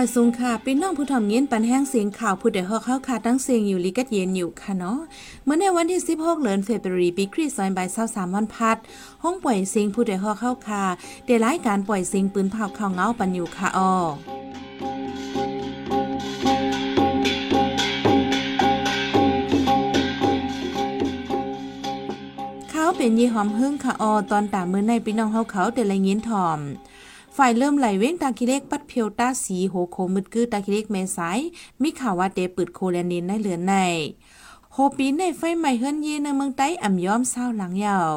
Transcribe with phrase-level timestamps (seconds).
[0.00, 4.98] ายสูงค่ะพี่น้องผู้ทำเงินปันแห้งเสียงข่าวผู้ใดฮอกเข้าค่ะตั้งเสียงอยู่ลิกัดเย็นอยู่ค่ะเนาะ
[5.44, 8.76] เมื่อในวันที่ 16เดือนเฟบรุรีปีคริสต์ศักราช23วันพัด
[9.22, 10.84] ห้องปล่อยเสียงผู้ใดฮอกเข้าค่ะ
[11.26, 13.92] ได้รายการปล่อยเสียงปืนเผาข่าวเงาปันอยู่ค่ะอ้อ
[22.70, 26.60] เขาเป็นยี่หอมหึ่งค่ะออตอนตามมือในพี่น้องเฮาเขาแต่ละยินถ่อม
[27.36, 31.38] ฝ่ายเริ่มไหลเว้งตาคิเล็กปัดเพียวต้าสีโหโคมึดกือตาคิเล็กเมสาย
[31.82, 33.74] มีข่าวว่าเตปิดโคแลนดินในเหลือนใน
[34.72, 38.12] โฮปีในไฟใหม่เฮิรนเยในเมืองใต้อ่ำย้อมเศร้าหลังยาว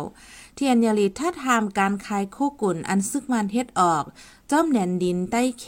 [0.55, 4.03] เทียนยาลีทัดทามการคายโคกุ่นอันซึกมันเฮ็ดออก
[4.51, 5.65] จ้อมแดนดินใต้เข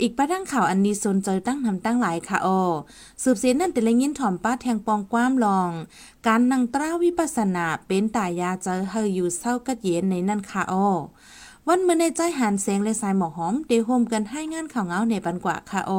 [0.00, 2.60] อีกประดังข่าวอันนี้สนใจตั้งทำตั้งหลายค่ะออ
[3.22, 5.70] สืบเสียนั่นแต่ละยินถ่อมป้าแทงปองความลอง
[6.26, 10.88] การนั่งตราวิปัสนาเป็นตายาเจอเฮอยู่เศร้ากัดเย็นในนั่นค่ะออ
[11.68, 15.92] วันเมื่อในใจหันเสียงและสายหมอกหอมเดโฮมกันให้งานข่าวเงาในปันกว่าค่ะโอ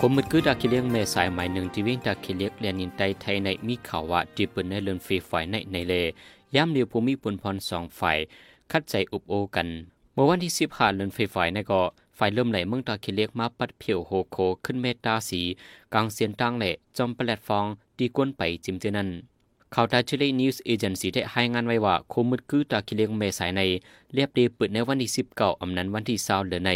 [0.00, 5.94] คมมืดคือดาคิเลียงเมสายหมายหนึ่งที่วิ่งดาคิเลียกเรียนยินไตไทยในมีข่าวว่าจีปืนในเลือนฟรีฝ่ายในในเล
[6.54, 8.18] ย่ำเดียวภูมิปุนพรสองฝ่าย
[8.70, 9.68] คัดใจอุบโอกัน
[10.12, 11.82] เมื่อวันที่สิบห้าเลือนฟรีฝ่ายในก็
[12.24, 15.40] ฝ่ายเริ่มไหลเมืองตาคิเลียกมาปัดเพียวโฮโคขึ้นเมตาสี
[15.94, 17.66] กลางเสียนตั้งเละจอมแปลตฟอง
[17.98, 19.08] ดีกวนไปจิมเจนัน
[19.74, 23.60] ข่าวตาชิลีนิวส์เอเจนซี่ได้ให้งานไว้ว่าโคมุดคือตาคิเลียงเมสายใน
[24.14, 26.72] เรียบดีเปิดในวันที่สิบเก้าอำนั้นวันที่เศร้าเหลือใน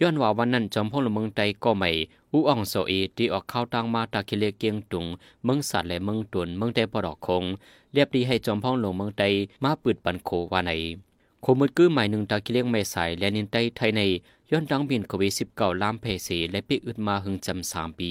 [0.00, 1.90] ย้อนว่าวันนั้นจอมพลเมืองไตก็ไม่
[2.32, 5.06] อูอ่องโซเอที่ออกข้าวตังมาตาคิเลเกียงตุง
[5.44, 7.44] เมืองสัตว์และเมืองตุนเมืองไตปอดอกคง
[7.92, 9.22] เรียบดีให้จอมพลหลงเมืองไต
[9.62, 10.72] มาปืดปันโควาใน
[11.44, 14.00] คมุดคือหมายหนึ่งตาคิเลงไม่ใสและนินไตไทยใน
[14.50, 18.10] ย้อนดังบินโควิดสิบเก้าล้ามเพเสและปีอึดมาหึงจำสามปี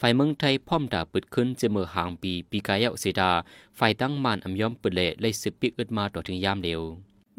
[0.00, 3.30] ฝ่ายเมืองไทยพร้อมด่าปิดขึ้นจะเมื่อห่างปีปีกายเสดา
[3.78, 6.80] ฝ่ายตั้งมานอำย้อมปิดเละเลยสิบปีอึดมาต่อถึงยามเร็ว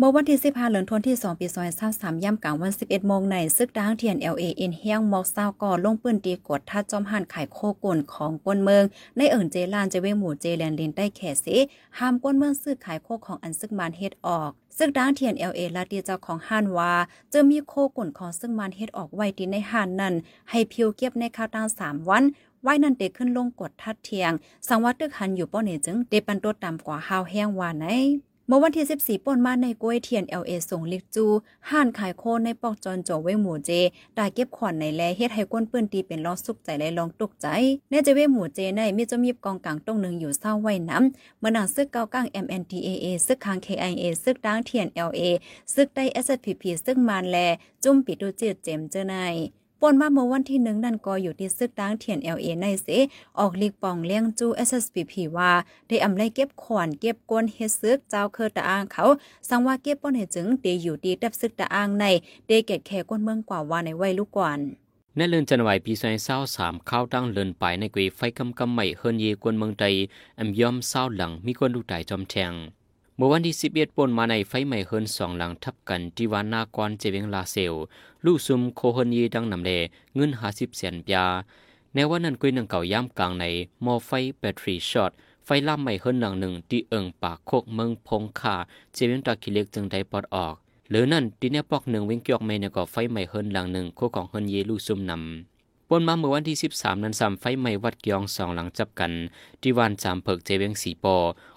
[0.01, 1.47] เมื่อวันที่15เดือนธันวาคม2ปี
[1.85, 8.84] 2023ย่ำกลางวัน 11โมงในซึกดางเทียน LA อินเฮียงมอกซาวก่อลงปืนตีกดท่าจอมหันขายโคกุนของก้นเมือง
[9.17, 11.56] ในเอิญเจลานเจเวงหมู่เจแลนดินใต้แขสี
[11.97, 16.94] ห้ามก้นเมืองซื้อขายโคของอันซึกมานเฮ็ดออกซึกดางเทียน LA ลาตีเจ้าของห้านว่า
[17.33, 20.13] จะมีโคกุนของซึ่งมานเฮ็ดออกไว้ที่ในห้านนั้น
[20.50, 22.23] ให้เพียวเก็บในข้าวตั้ง3วัน
[22.63, 24.31] ไว้นั่นเตขึ้นลงกดทัดเทียง
[24.68, 27.88] สังวัดตึกหันอยู่ป้อเนจึงเตปันตัวต่ำกว่าฮาวแห้งว่าไหน
[28.53, 31.25] มื่อวันที่ 14ป่นมาในกล้วยเทียน LA ส่งลิกจู
[31.69, 33.72] ห่านขายโคในปอกจอนโจเวหมูเจ
[34.16, 37.47] ได้เก็บขวัญในแลเฮ็ดให้ก้นปื้นตีเป็นลอสุกใจและลองตกใจ
[37.89, 45.22] ในจะเวหมูเจในมีจะมีกองกลางตรงหนึ่งอยู่เศร้าไว้น้ำเมื่อนางซึกเกากลาง MNTAA ซึกคาง KIA ซึกดังเทียน LA
[45.73, 47.38] ซึกได้ SPP ซึกมานแล
[47.83, 49.16] จุ่มปิดดูจิตเจมเจอใน
[49.84, 52.88] ป่นมาเมื่อวันที่หนึ่งนั่นก็อยู่ที่ซึกดังเทียน LA ในเส
[53.40, 55.52] ออกลีกปองเลี้ยงจู SSPP ว่า
[55.88, 59.06] ได้อำไลเก็บขวนเก็บกวนเฮ็ดซึกเจ้าเคอตะอ้างเขา
[59.50, 62.06] สังว่าเก็บป้นให้จึงเดอยู่ดีดับซึกตะอ้างใน
[62.47, 64.59] เดเกตแค่ก้นเมืองกว่าว่าในไว้ลูกก่อน
[65.16, 69.86] ในเลือนจันวายปีซอยเศร้าสามเข้าตั้งเลินไปในกวีไฟกำกำใหม่เฮินเยกวนเมืองใด
[70.40, 72.53] อำยอมเศร้าหลังมีคนดูตายจอมแทง
[73.24, 77.74] มื่อวันที่สิบเอ็ดปนมาในไฟใหม่เฮินสองหลังทับกันที่วานนากรเจเวงลาเซล
[78.26, 79.72] ลู่ซุมโคฮนยีดังนำเล
[80.16, 81.26] เงินหาสิบแสนปยา
[81.94, 83.46] ในวันนั้นกุยนังเก่าย่ำกลางใน
[83.86, 85.12] มอไฟแบตทรีช็อต
[85.46, 88.56] ไฟล่ำใหม่เฮินหลังหนึ่งที่เอิงปากโคกเมืองพงคา
[88.94, 90.56] เจเวงตาคิเล็กจึงได้ปอดออก
[90.90, 95.52] หรือนั่นที่เนปอกหนึ่งวิ่งเกี่ยวไม่ในก่อไฟใหม่เฮินหลังหนึ่งโคของเฮินเยลู่ซุมนำ
[95.94, 99.12] ปนมาเมื่อวันที่ 13 นั้นซ้ำไฟไหม้วัดเกียงสองหลังจับกัน
[99.62, 101.16] ที่วันจามเพิกเจเวงสีปอ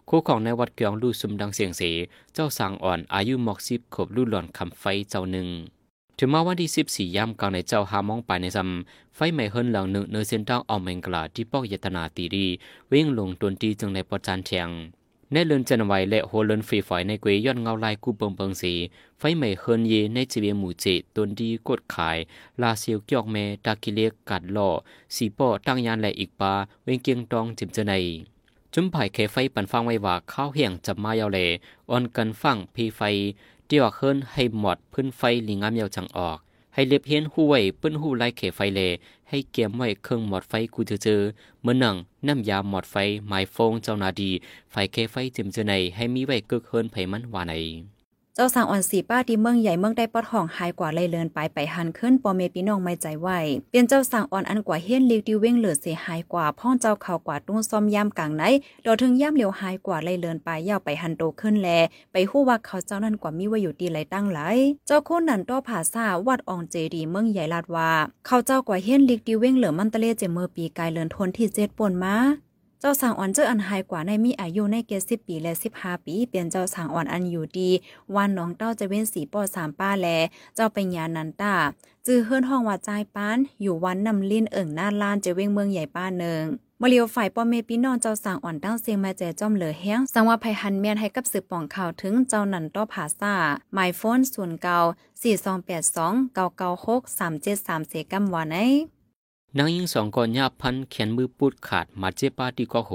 [0.09, 1.83] คู่ของในวัดเกียงลู่ซุมดังเสียงเส
[2.35, 5.49] เจ้าสางอ่อนอายุหมอกสิบขบลู่หล่อนคำไฟเจ้าหนึ่ง
[6.19, 12.47] ถึงมาวันที่สิบสี่ย่ำกลางในเจ้าหามองไปในซำไฟใหม่เฮินหลังหนึ่งเนเซนตั้งออมเมงกลาที่ปอกยตนาตีดี
[12.93, 14.71] วิ่งลงตนตีจึงในปจานเทียง
[15.33, 18.73] ในเลือนจันไวและโฮเลินฟรีฝอยในกวยย้อนเงาลายกูเปิงเปิงสี
[19.19, 20.87] ไฟใหม่เฮินเยในจีเวียหมู่เจ
[21.17, 22.19] ตนดีกดขาย
[22.61, 24.71] ลาเซียวเกียกเมตากิเลกกัดล่อ
[25.15, 26.53] สีป้อตั้งยานและอีกปา
[26.85, 27.95] เวงเกียงตองจิมเจไน
[28.76, 31.38] จุมไผ่เคไฟปันฟังไว้ว่าข้าวเหี่ยงจะมายาวเล
[31.91, 33.00] ออนกันฟังพีไฟ
[33.67, 36.38] เดี่ยวเฮินให้หมดพื้นไฟลิงามเยาจังออก
[36.75, 38.81] ให้เล็บเฮียนหูไว้ปื้นหูไล่เขไฟเล
[39.29, 41.21] ให้เกียมไว้เครื่องหมดไฟกูเจอเจอ
[41.62, 42.97] เมื่อหนังน้ำยาหมดไฟ
[43.29, 44.31] ไมโฟงเจ้านาดี
[44.71, 47.53] ไฟเคไฟจิมเจอในให้มีไว้เกิกเฮินไผมันว่าใน
[48.37, 53.29] เจ้าสางอ่อนสีป้าที่เมืองใหญ่เมืองได้ปอดห้องหายกว่าเลยเลินไปไปหันขึ้นปอเมปีน้องไม่ใจไหว
[53.71, 58.43] เป็นเจ้าสางอ่อนอันกว่าเฮียนลิวดิวเว้งเหลือเสียหายกว่าพ่องเจ้าเขากว่าตุ้งซ่อมย่ำกลางไหน
[58.85, 61.69] ดอถึงย่ำเหลียวหายกว่าเลยเลินไปยาวไปหันโตขึ้นแล
[62.13, 64.41] ไปหู้ว่าเขาเจ้านั่นกว่ามีว่าอยู่ดีไรตั้งหล
[64.87, 67.91] เจ้าคนนันต้อผาซาวัดอองเจดีเมืองใหญ่ลาดว่า
[68.27, 72.17] เขาเจ้ากว่าเฮียนลิวดิวเว้งเหลือมันตะเลเจเมอปีกายเลินทนที่เจ็ดปนมา
[72.87, 77.71] จ้าสางอ่อนเจออันไฮกว่าในมีอายุในเกสิบปีและสิบห้าปี เปลี่ยนเจ้าสางอ่อนอันอยู่ดี
[78.15, 80.07] วันน้องเต้าจะเว้นสีปอสามป้าแล
[80.55, 81.55] เจ้าเป็นยานันตา
[82.07, 86.45] จื้อเฮิรนห้องว่าใจปาน อยู่วันนำลิ้นเอิ่งหน้าล้านจะเว้งเมืองใหญ่ป้าเนิง
[86.81, 93.35] มเลียวฝ่ายป้อเมพี่น้องเจ้าสางอ่อนตั้งเสียงมาแจจอมเหลือแห้งสังว่าภัยหันเมียนให้กับสืบป่องข่าวถึงเจ้านันต้อผาซ่า
[93.75, 94.79] หมายโฟนส่วนเก่า
[95.23, 98.57] 4282 996 373เสกัมวาไน
[99.59, 102.93] นางยิงสองก่อนยาพันแขนมือปุดขาดมาเจ็บปาที่ก็โห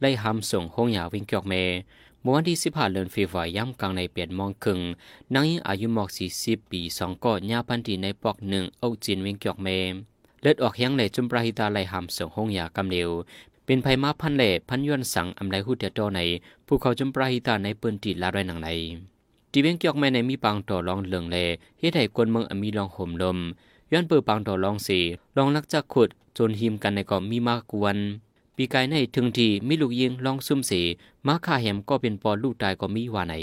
[0.00, 1.54] ไล่หำส่งห้องยาวิ่งเกียกเม
[2.20, 4.78] เมื่อวันที่สิบห้าเดือนเฟบรุย่ำกลางในเปลี่ยนมองครึ่ง
[5.34, 9.68] นางยิงอายุหมอกสี่สิบปีสองก่อนยาพันที่ในปอกหนึ่งเอาจินวิ่งเกียกเม
[10.42, 13.10] เลือดออกยังในจุมปราหิตาไล่หำส่งห้องยากำเร็ว
[13.64, 16.20] เป็นภัยมาพันเล่พันยวนสังอำไลหูเดียดอใน
[16.66, 18.68] ภูเขาจุมปราหิตาในปืนตีลาไรหนังใน
[19.50, 21.36] ที่เวียงเกียกเมในมีปังต่อรองเหลืองเล
[21.78, 23.38] เฮ็ดให้กวนเมืองอมีลองห่มลม
[23.92, 24.98] ย้อนเปิดปังต่อรองสี
[25.36, 26.08] ลองลักจักขุด
[26.38, 27.96] จนหิมกันในก็มีมากกวน
[28.56, 30.80] ปีกายในถึงทีมีลูกยิงลองซุ่มสี
[31.26, 33.34] มาค่าแหมก็เป็นปอลูกตายก็มีว่าไหน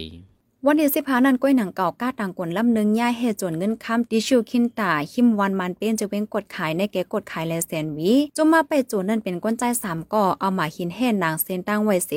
[0.67, 12.11] วันที่สิบหานั้นก้อยหนังเก่าก้าต่างกวนลำหนึ่งย่ายเฮจวนเงินค้ำดิชิวคินตาหิมวันมันเป็นจะเว้งกดขายในแกกดขายและแสนวีจมมาไปจวนนั่นเป็นก้นใจสามก่อเอาหมาหินแห่นางเซนตั้งไว้เส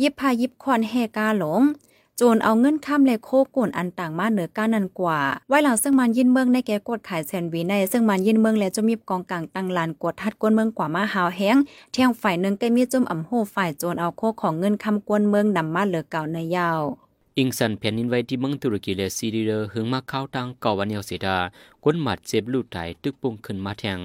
[0.00, 1.62] ยิบพายิบคอนแห่กาหลง
[2.20, 5.18] จรเอาเงินข้ามและโคกุ่นอันต่างมาเหนือก้านันกว่า
[5.48, 11.56] ไว้หลังซึ่งมันยินเมืองในแกกดขายแซนวีในซึ่งมันยินเมืองและจะมีกองกลางตั้งลานกดทัดกวนเมืองกว่ามาหาวแห้ง
[11.92, 16.80] เที่ยงฝ่ายหนึ่งก็มีจุ่มอ่ำโหฝ่ายโจรเอาโคของเงินคำกวนเมืองนำมาเหลือเก่าในยาว
[17.38, 21.36] อิงสันแผ่นดินไหวที่เมืองตุรกีและซีเรียหึงมาเข้าตังเก่าวันเนียวเสดา
[21.82, 24.00] กวนหมัดเจ็บลูกตายตึกปุ่งขึ้นมาแทง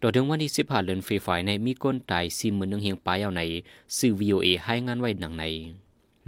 [0.00, 3.42] ต่อถึงวันที่สิบห้าเดือนเฟฟายในมีก้นตายสี่หมื่นหนึ่งเฮียงปลายเอาใน
[3.98, 5.44] สื่อวีโอเอให้งานไว้หนังใน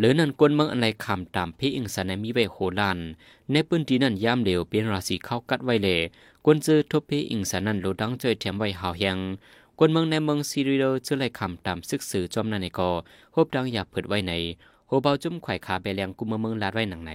[0.02, 2.98] หลือนั่นกวนเมืองอะไรคำตามเพอิงสันในมีไว้โหลาน
[3.52, 5.98] ในพื้นที่นั้นย่ามเหลวเป็นราศีเข้ากัดไว้เลย
[6.44, 9.18] กวนเจอทบเพอิงสันนั้นโลดังเจอแถมไว้หาวยัง
[9.78, 12.90] กวนเมืองในเมืองซีรียเจอไรคำตามซึกสื่อจอมนั่นในกอ
[13.34, 14.32] ฮบดังอยากเปิดไว้ใน
[14.86, 17.12] โหเบาจุ่มไข่ขาเบลแรงกุมเมืองลาดไว้หนังไหน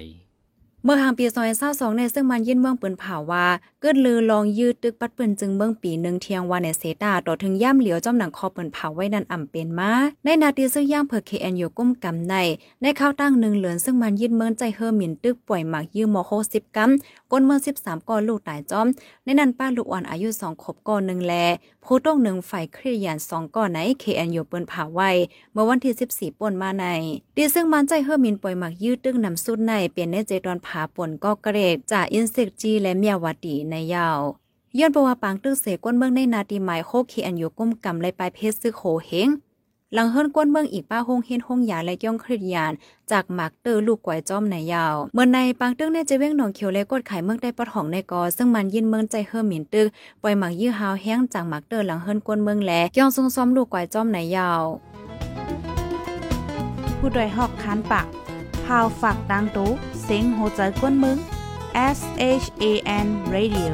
[0.83, 3.45] เมื่อหางปีซอยเศร้าสองในซึ่งมันยินเมืองปืนเผาว่า
[3.81, 9.91] เกิดลือลองยืดตึกปัดปืนจึงเมืองปีหนึ่งเทียงวันในเซตาต่อถึงย่ำเหลียวจอมหนังคอปืนเผาไว้นันอ่ำเป็นมา
[10.23, 12.35] ในนาทีซึ่งย่างเพิกเคแอนอยู่ก้มกำใน
[12.81, 16.89] ในข้าวตั้งหนึ่งเหลือนซึ่งมันยินเมืองใจเฮอหมินตึกป่วยหมากยืมโมโคสิบกัม
[17.31, 18.87] ก้นเมืองสิบสามก้อนลูกตายจอม
[19.23, 21.33] ในนั้นป้าลูกอ่อนอายุสองขบก้อนหนึ่งแล
[21.85, 25.09] ผู้ต้องหนึ่งฝ่ายเครียานสองก้อนไหนเคแอนอยู่ปืนเผาไว้
[25.53, 26.85] เมื่อวันที่สิบสี่ป่นมาใน
[27.37, 34.19] ดีซึ่งมันใจเฮอหมินป่วยหมากยืดตึกนำสุดในเป็นในเจดอนผาป่นก็เกรกจากอินเซกจีและเมียวดีในยาว
[34.79, 39.29] ย้อนประว่าปางตึกเสกวนเมืองในนาทีหมายโคเคอันอยู่ก้มกำเลยไปเพชรซึกโหเฮง
[39.93, 42.73] หลังเฮิรนกวนเมืองอีกป้าฮงเฮนฮงยาและย่องคริยาน
[43.11, 49.87] จากหมักเตอร์ลูกกวยจอมในยาว เมื่อในปางตึกในจะเว้งหนองเขียวและกดไข่เมืองได้ปะทองในกอ ซึ่งมันยินเมืองใจเฮิรหมินตึก
[50.21, 54.63] ปล่อยหมักยื้อหาวแห้งจากหมักเตอร์หลังเฮิรนกวนเมืองและย่องทรงซ้อมลูกกวยจอมในยาว
[56.97, 58.07] ผู้ดยหอกคันปาก
[58.67, 59.69] พาวฝากดังตู้
[60.03, 61.17] เสียงโหใจกวนมึง
[61.97, 61.99] S
[62.43, 62.63] H A
[63.05, 63.73] N Radio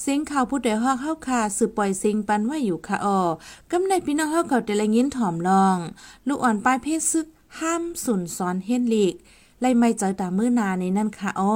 [0.00, 3.22] เสียงข่าวผู้ใดฮอกเฮาค่ะสืบปล่อยเสียงปันว่าอยู่ค่ะออ
[3.70, 5.78] กำในพี่น้องเฮาเขาแต่ละยินถ่อมลอง
[6.26, 7.26] ลูกอ่อนปลายเพศซึก
[7.60, 9.14] ห้ามสุนซ้อนเฮนลีก
[9.60, 11.54] ไล่ไม่เจอตามมือนาในนั่นค่ะออ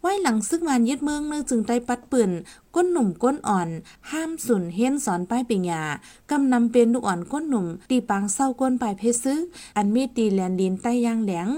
[0.00, 2.30] ไว้หลังซึกมานยึดเมืองเนื่องจึงได้ปัดปืน
[2.74, 3.68] ก้นหนุ่มก้นอ่อน
[4.10, 5.84] ห้ามสุนเฮนสอนป้ายปิงยา
[6.30, 9.42] กำนำเป็นลูกอ่อนก้นหนุ่มตีปางเศร้าก้นปลายเพศซึก
[9.76, 11.48] อันมีตีแลนดินใต้ยางแหลง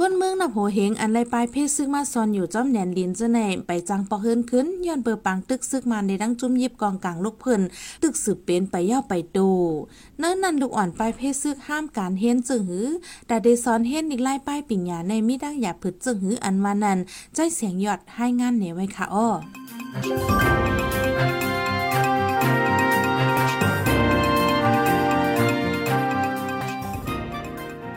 [0.00, 7.60] ก้นเมืองนับโหเหงอันไรปลายเพศซึกมาซอนอยู่จอมแหนนลินจะในไปจังปอเฮินขึ้นย้อนเปิดปังตึกซึกมันในดังจุ้มยิบกองกลางลูกเพิ่น
[8.02, 9.50] ตึกสืบเป็นไปย่อไปดู
[10.18, 12.88] เนิ่นนันลูกอ่อนปลายเพศซึกห้ามการเฮนจึงหือ
[13.26, 16.98] แต่เดซอนเฮนอีกไล่ป้ายปิญญาในมิดังอย่าผึดจึงหืออันมานัน
[17.34, 19.28] ใจเสียงหยอดให้งานเหนไว้ค่ะอ้อ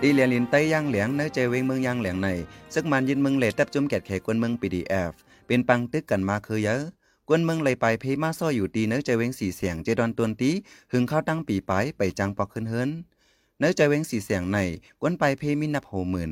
[0.01, 2.29] ตีเหลียนลินไต้ย่างเหลียงเนื้อใจเวงเมืองย่างเหลียงใน
[2.73, 5.13] ซึกมันยินเมืองเลตับจุ่มแกดแขกวนเมืองปีดีแอฟ
[5.47, 6.81] เป็นปังตึกกันมาคือเยอะ
[7.27, 10.51] กวนเมืองเลยไปเพมาซ้ออยู่ตีเนื้อใจเวงสีเสียงเจดอนตวนตี
[10.91, 12.89] หึงเข้าตั้งปีไปไปจังปอกขึ้นเฮิน
[13.59, 14.57] เนื้อใจเวงสีเสียงใน
[15.01, 16.31] กวนไปเพมินับโหหมื่น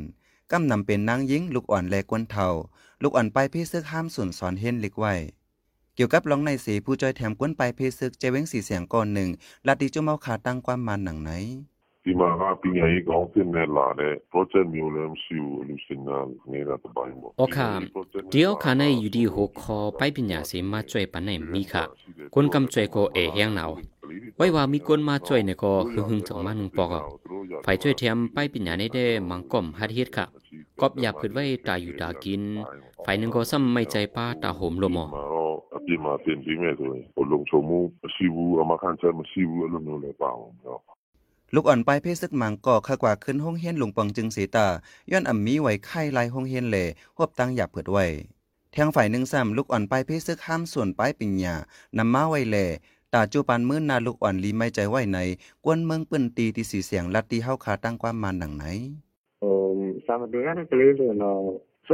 [0.51, 2.47] กำนำเป็นนางยิงลูกอ่อนแลกวนเทา
[3.01, 5.13] ลูกอ่อนไปเพซึกห้ามส่วนสอนเฮนลิกไว้
[5.95, 9.29] เกี่ยวกับร้องในสีผู้จอยแถมกวนไปเพซึกใจเวงสีเสียงก่อนหนึ่ง
[9.67, 11.31] ลาติจุมเอาขาตั้งความมันหนังไหน
[12.04, 16.10] ဒီမှာကပညာရေးကောင်းတင်နဲ့လာတဲ့ project မျိုးလည်းမရှိဘူးလူစင်က
[16.52, 17.68] နေတာတပိုင်းပေါ့ โอคา
[18.32, 21.82] เดียวคาในอยู่ดีโหคอไปปัญญาสิมาช่วยปันในมีค่ะ
[22.34, 23.70] คนกำช่วยก็เอแห้งหนาว
[24.36, 26.94] ไว้ว่ามีคนมาช่วยเนี่ยก็หึงหึงจังมาหนึ่งปอก
[27.62, 30.26] ไฟช่วยเทียมไปปัญญาในได้มังก่อมฮัดเฮ็ดค่ะ
[30.80, 32.42] กอบอยากเพิ่นไว้ตาอยู่ตากิน
[33.02, 40.80] ไฟหนึ่งก็ซ้ำไม่ใจป้าตาโหมลมอ မှာတော့အ ပြင်မှာတင်ပေးမယ်ဆိုရင်ဟိုလုံခြုံမှုမရှိဘူးအမခံချက်မရှိဘူးအဲ့လိုမျိုးလည်းပါအောင်เนาะ
[41.53, 44.67] ลูกอ่อนไปเพศซึกมังก่อค่ากว่าขึ้นห้องเฮียนหลวงปองจึงเสีตา
[45.11, 46.85] ย้อนอ่ำมีไหวไข้ลายห้องเฮียนเหล่
[47.17, 48.05] หวบตั้งหยาบเผิดไว้
[48.75, 51.55] ทางฝ่ายหนึ่งซ้ำลูกอ่อนไปเพศซึกห้ามส่วนปลไปปิญญา
[51.97, 52.65] นำมาไว้เหล่
[53.13, 55.19] ตาจูปันมื้อนาลูกอ่อนลีไม่ใจไหวใน
[55.65, 58.63] กวนเมืองปืนตีที่สีเสียงลัดตีเฮาคาตั้งความมันหนังไหน
[59.41, 59.49] โอ้
[60.05, 60.89] สามเดือนนี่ก็เลย
[61.21, 61.33] เนา
[61.87, 61.93] อ่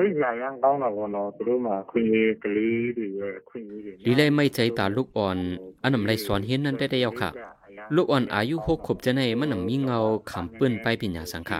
[5.27, 5.37] อน
[5.83, 7.29] อัน我咯，不ไ嘛，สอนเฮียนนั่นได้，ได้เอาค่ะ。
[7.95, 9.99] ลูกอ่อนอายุหกขบจะในมันหนมีเงา
[10.31, 11.59] ขำปืนไปปิญญาสังขา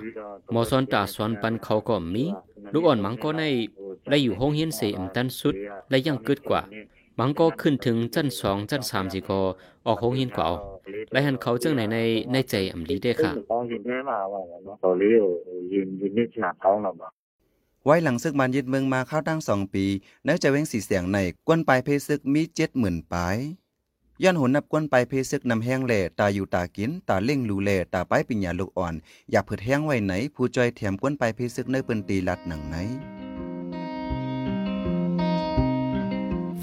[0.51, 2.25] หมอซอนตาซอนปันเขาก็มี
[2.74, 3.44] ลูกอ่อนมังก็ใน
[4.10, 5.56] ได้อยู่ห้องเฮียนเสียมตันสุด
[5.89, 6.62] และยังเกิดกว่า
[7.20, 9.39] มังก็ขึ้นถึงจันสองจันสามสิกอ
[9.88, 10.46] ออกห้องเฮียนกว่า
[11.12, 11.98] และหันเขาเจ้าไหนใน
[12.32, 13.32] ในใจอำดีได้ค่ะ
[17.86, 19.86] ไว้หลังซึกมันยึดเมืองมาเข้าตั้งสองปี
[20.27, 23.38] นักจะเว้งสีเสียงในกวนปลายเพซึกมีเจ็ดหมื่นปลาย
[24.24, 28.94] ย้อนหนนับกวนปลายเพศซึกนำแห้งแหล่ตาอยู่ตากิน ตาเล่งรูแล่ตาป้ายปิญญาลูกอ่อน
[29.32, 32.75] อยากเผิดแห้งไว้ไหน ผู้จอยแถมกวนปลายเพศซึกเนื้อปืนตีลัดหนังไหน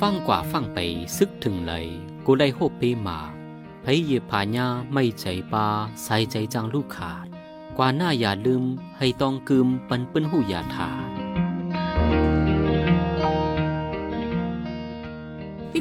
[0.00, 0.78] ฟังกว่าฟังไป
[1.16, 1.86] ซึกถึงเลย
[2.26, 3.18] กูได้โฮปปีมา
[3.84, 5.66] พยเยพาญาไม่ใจปา
[6.04, 7.26] ใส่ใจจังลูกขาด
[7.76, 8.64] กว่าหน้าอย่าลืม
[8.98, 11.07] ให้ต้องกึมปันเปิ้นหูอย่าถาด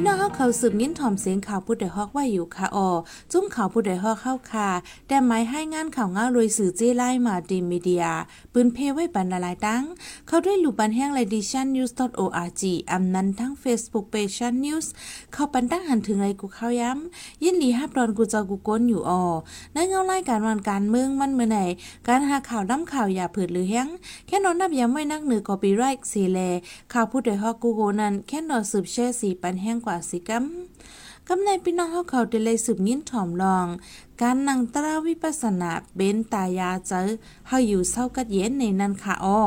[0.00, 2.88] ี่น้องเฮาเขาสืบยินถ่อมเสียงข่าวผู้ใดฮอกไว้อยู่ค่ะออ
[3.32, 4.68] จุ้มข่าวผู้ใดฮอกเข้าค่ะ
[5.08, 8.04] แต่หมายให้งานข่าวง้าโดยสื่อเจไล่มาดีมีเดีย
[8.52, 9.82] ปืนเพไว้บรรณาลายตั้ง
[10.26, 14.92] เข้าด้วยหลู่บันแห้งไรดิชันนิวส์ .org อำนั้นทั้ง Facebook Page ชันนิวส์
[15.32, 19.22] เข้าปันตั้งหันถึงไรกูเข้าย้ำยินดีฮับดอนกูเจอกูก้นอยู่ออ
[19.74, 21.58] ในเงาไล่การวันการเมืองมันเมื่อไหน
[22.08, 23.88] การหาข่าวน้ำข่าวอย่าเผืดหรือแห้ง
[24.26, 26.38] แค่นอนนับย้ำไว้นักเหนือกอปีไรค์สีแล
[26.92, 30.44] ข่าวผู้ใดฮอกกูโหนั้นแค่นอสืบแช่สีปันแห้งว่าสิกัม
[31.28, 33.66] กำในพี่น้องเฮาเขาได้เลยสืบยินถ่อมลอง
[34.20, 37.08] การนั่งตราวิปัสสนาเป็นตายาเจอ
[37.48, 39.40] เฮาอยู่เศร้ากัดเย็นในนั้นค่ะอ้อ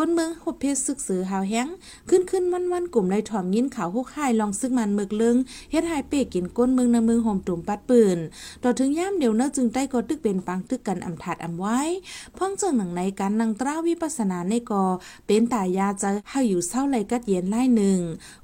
[0.00, 1.68] กวนเมืองหบเพชรซึกสือหาวแห้ง
[2.08, 5.36] ขึ้นขึ้นวันวันกลุ่มไรถ่อมยินขาวฮุกหายลองซึกมันเมึกเลึง
[5.70, 8.18] เฮ็ดหายเปกินก้นเมืองในเมืองห่มตุ่มปัดปืน
[8.62, 11.80] ต่อถึงย่ามเดี๋ยวเนอจึงได้ก็ตึกเป็นปังตึกกันอำถาดอำไว้
[12.36, 14.84] พ่องเจังหนังในการนั่งตราวิปัสนาในกอ
[15.26, 18.00] เป็นตายาจอเฮาอยู่เศร้าไรกัดเย็นไล่หนึ่ง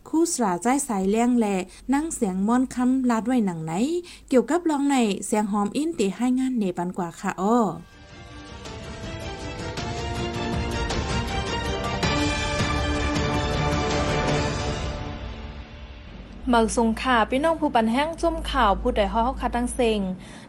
[0.08, 1.56] คู่สราใจสายเลี้ยงแหล่
[1.94, 3.73] นั่งเสียงม่อนคำลาดไว้หนังไหน
[4.28, 4.96] เกี่ยวกับลองใน
[5.26, 7.58] เสียงหอมอินติให้งานเนปันกว่าค่ะอ้อ
[16.50, 20.00] หมักสงขาพี่น้องผู้ปันแห้งจุ่มข่าวผู้ใดฮอเฮาคัดตั้งเซง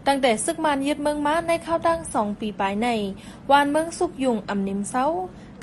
[0.06, 2.88] ตั้งแต่ซึกมันยึดเมืองมาในข้าวตั้งสองปีปลายใน
[3.52, 5.06] วานเมืองสุกยุงอำนิมเศร้า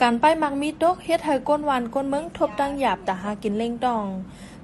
[0.00, 4.06] การไปมักมีดกเฮ็ดให้ก้นวานก้นเมืองทบตั้งหยาบแต่หากินเล่งดอง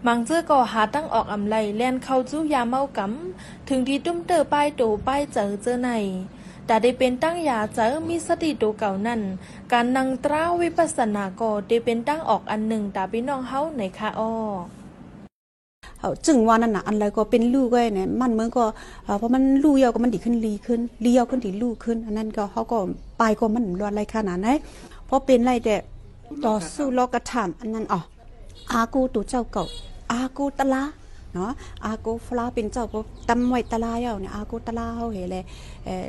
[0.06, 5.90] มังเจื้อก่อหาตั้งออกอำไลแล่นเข้าจู้ยาเมากำถึงที่ตุ้มเตอป้ายโตป้ายเจอเจอใน
[6.66, 9.20] แต่ได้เป็นตั้งยาเจอมีสติโตเก่านั่น
[9.72, 14.32] การนังตราวิปัสสนาก็ได้เป็นตั้งออกอันหนึ่งตาพี่น้องเฮาในค่ะอ้อ
[16.00, 18.64] เอาจึงว่านั่นน่ะอันไรก็เป็นลูกไว้เนี่ยมันเมื่อก็
[19.18, 22.78] เพราะมันลูกเยาวก็มันดีขึ้นลีขึ้นลีเยาวขึ้นดีลูกขึ้น อันนั้นก็เขาก็
[23.18, 24.48] ไปก็มันรอดไรขนาดไหน
[25.06, 25.74] เพราะเป็นไรแต่
[26.46, 28.00] ต่อสู้รอกระถามอันนั้นอ๋อ
[28.72, 29.64] อากูตัวเจ้าเก่า
[30.12, 30.82] อากูตะลา
[31.34, 31.50] เนาะ
[31.84, 35.44] อากูฟลาเป็นเจ้าก็ตำไว้ตะลาเยาเนี่ยอากูตะลาเฮาเฮเลย
[35.84, 36.04] เออ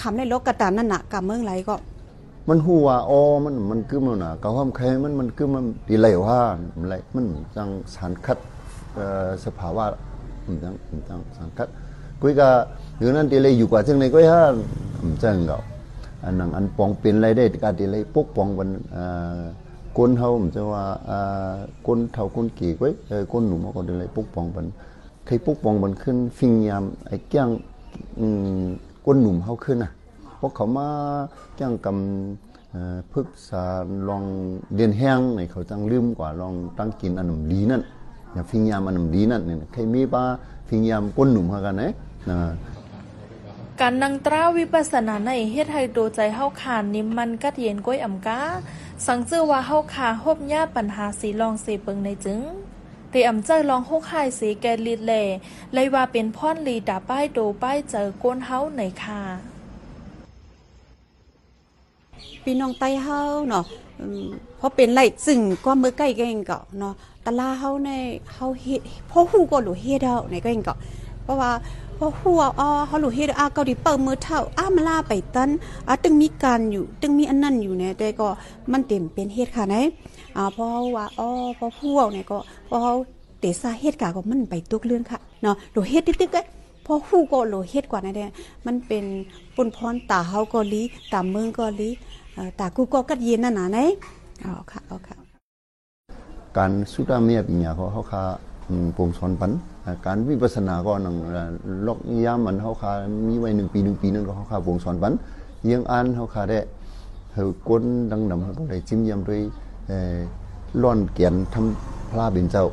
[0.00, 1.74] คำในรกกระตามนั่นน่ะกับเมืองไรก็
[2.48, 6.40] มันหัวอ๋อมันมันคือมันน่ะกับความแค้นมันมันคือมันดีเลว่า
[6.76, 8.38] มันอะไรมันจังสารคัด
[9.44, 9.84] สภาวะ
[10.46, 11.68] มันจังมันจังสารคัด
[12.20, 12.48] กุยก็
[12.98, 14.42] อยู่นั้นดีเลยอยู่กว่าจังไหนก็ฮะ
[15.02, 15.58] มันจังก็
[16.24, 18.70] อันนั้นอันปองเป็นอะไรได้ก็ดีเลยปกปองมัน
[19.96, 20.84] คนเฮามันจะว่า
[21.86, 24.66] คนเฒ่าคนกี่ไว้เออคนหนุ่มก็ดีเลยปกปองมัน
[25.26, 27.48] เคยปกปองมันขึ้นฟิงยามไอ้แก้ง
[29.04, 29.90] คนหนุ่มเฮาขึ้นน่ะ
[30.40, 30.88] พวกเขามา
[31.58, 33.64] จ้งกำเอ่อพึกษา
[34.08, 34.24] ลอง
[34.74, 37.82] เรียนแห้งในเขาจังลืมกว่าลองตั้งกินอันหนุ่มดีนั่น
[38.38, 40.24] อย่าฟิงยามอันหนุ่มดีนั่นเนี่ยใครมีป้า
[40.68, 41.92] ฟิงยามก้นหนุ่มเขากันนะ
[42.30, 42.38] นะ
[43.80, 48.40] การนั่งตราวิปัสสนาในเฮ็ดให้ตัวใจเฮาขานนิ่มมันกัดเย็นก้อยอำกา
[49.06, 52.40] สังเจอว่าเฮาขาฮบญาปัญหาสีลองเสเปิงในจึง
[53.10, 55.12] เตอำเจอลองฮกหายสีแกลิดแล
[55.74, 59.20] เลยว่าเป็นพ่อนลีดาป้ายโตป้ายเจอก้นเฮาในค่ะ
[62.42, 63.87] พี่น้องไต้เฮาเนาะอืม
[64.58, 67.90] เพราะเป็นไรจึงก็มือใกล้กันเองก็เนาะตะลาเฮาใน
[68.32, 70.74] เฮาเฮ็ดเพราะฮู้ก็หลูเฮ็ดเฮาในก็เองก็
[71.22, 71.50] เพราะว่า
[71.96, 75.50] เพราะฮู้ว่าอ๋อเฮาหลูเฮ็ดอะเกาดิเปิดมือเท่าอ้ามาลาไปตัน
[75.88, 78.28] อะตึงมีการอยู่ ตึงมีอันนั้นอยู่เนี่ยแต่ก็
[78.72, 79.76] มันเต็มเป็นเฮ็ดค่ะไหน
[80.36, 82.92] อ่าเพราะว่าอ๋อเพราะฮู้เนี่ยก็เพราะเฮา
[83.40, 86.42] เตสาเหตุกาก็มันไปตุกเรื่องค่ะเนาะโลเฮ็ดตึกๆก็
[86.86, 88.32] พอฮู้ก็โลเฮ็ดกว่านั่นแหละ
[88.66, 89.04] มันเป็น
[89.54, 92.27] ปุ่นพรตาเฮาก็ลีตาเมืองก็ลีเอ่อตากูก็กัดเย็นนั่นน่ะไหน
[94.44, 95.16] อ๋อค่ะอ๋อค่ะ
[96.56, 98.22] การสุดาเมียปิญญาเขาเขาคา
[98.68, 99.52] อืมปงสอนปัน
[100.06, 101.44] การวิปัสสนาก็นังอ่า
[101.86, 102.92] ลอกยามันเขาคา
[103.26, 105.12] มีไว้หนึ่งปีหนึ่งปีนั่นก็เขาคาปงสอนปัน
[105.70, 106.58] ยังอ่านเขาคาได้
[107.34, 109.40] เฮาก้นดังดำเขาต้องได้จิ้มยำด้วย
[109.88, 112.66] เอ่อนเกียนทำพลาเป็นเจ้า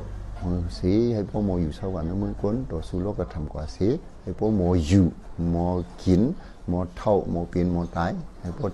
[0.78, 3.88] สีให้พ่อหมอยู่สวรรค์นเมืองก้นต่อสู้โลกก็ทำกว่าสี
[4.22, 5.06] ให้พ่อหมอยู่
[5.50, 5.56] หม
[6.04, 6.22] กิน
[6.70, 8.68] หมอเท่าหมอเปลี่ยนหมอตายให้พ่อ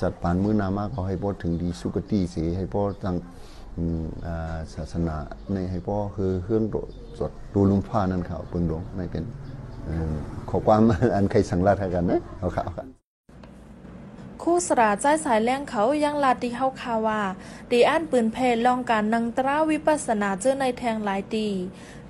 [0.00, 3.16] จัดปานมื้อนามาก็ให้พ่อถึงดีสุกติสีให้พ่อตั้ง
[4.74, 5.16] ศาสนา
[5.52, 6.64] ในให้พ่อคือเครื่อง
[7.16, 9.24] โสดดูลุมผ้านั่นเขาเปิงดงไม่เป็น
[10.48, 10.82] ขอความ
[11.14, 12.99] อันใครสังราชกันนะเอาค่ะเอา
[14.44, 17.22] คู่สราใจสายแรงเขายังลาดีเฮาคาว่า
[17.70, 21.48] ดีอ่านปืนเพลลองการนังตราวิปัสนาเจอในแทงหลายตี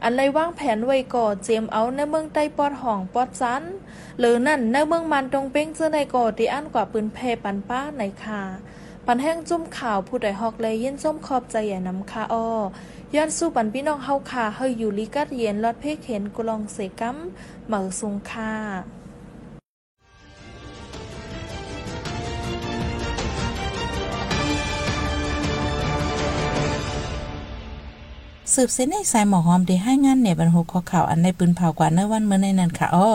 [0.02, 3.62] อันไรว่างแผนไว้ก่อเจมเอาในเมืองใต้ปอดห่องปอดซัน
[4.18, 8.42] หรือนั่นในเมืองมันตรงเป้งเจอในก่อดีอ่านกว่าปืนเพปันป้าในคา
[9.06, 12.49] ปันแห้งจุ่มข่าวผู้ใดฮอกเลยยินส้มขอบใจอย่านำคาอ้อ
[13.14, 17.16] ย้อนสู้ปันพี่น้องเฮาคาเฮยอยู่ลิกัดเย็นลอดเพกเห็นกุลองเสกัม
[17.66, 18.52] เหมือซุงคา
[28.54, 33.11] สืบเส้นในสายหมอหอมได้ให้งานในบรรหุข้อข่าวอันในปืนเผากว่าเนื้อวันเมื่อในนั้นค่ะอ้อ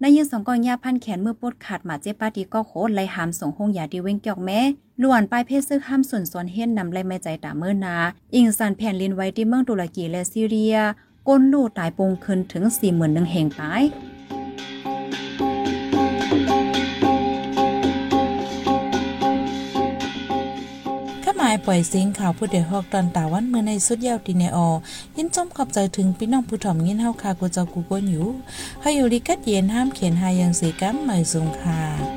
[0.00, 4.60] ในยืนสองกอยาพันแขนเมื่อปดขาดหมาเจ็บปาดีก็โคตรไล่หามส่งห้องยาดีเว้งเกี่ยวแม่
[5.02, 7.96] ล้วนปลายเพศซึกห้ามส่วนสวนเฮ็ดนำไล่ไม่ใจตาเมื่อนา
[8.34, 10.76] อิงสันแผ่นลินไว้ที่เมืองตุรกีและซีเรีย
[11.28, 13.62] ก้นลูกตายปงคืนถึง4ี่หมื่นหนึ่งแห่งไป
[21.66, 24.58] ปล่อยเสียงข่าวผู้เดือดฮอกตอนตาวันเมื่อในสุดยาวดีเนอ
[25.16, 28.26] ยินจมขอบใจถึงพี่น้องผู้ถ่อมยินเฮาคากูเจ้ากูก้นอยู่
[28.82, 32.15] ให้อยู่ลิกัดเย็นห้ามเขียนหายังสีกัมใหม่สูงค่ะ